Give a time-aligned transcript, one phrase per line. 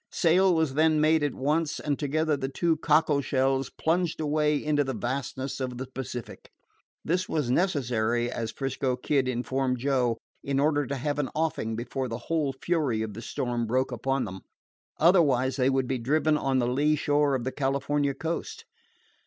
[0.11, 4.83] Sail was then made at once, and together the two cockle shells plunged away into
[4.83, 6.49] the vastness of the Pacific.
[7.05, 12.07] This was necessary, as 'Frisco Kid informed Joe, in order to have an offing before
[12.07, 14.41] the whole fury of the storm broke upon them.
[14.97, 18.65] Otherwise they would be driven on the lee shore of the California coast.